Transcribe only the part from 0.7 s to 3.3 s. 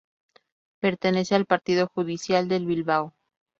Pertenece al partido judicial de Bilbao.